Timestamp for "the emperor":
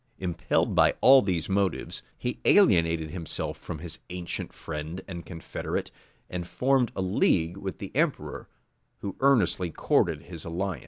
7.77-8.49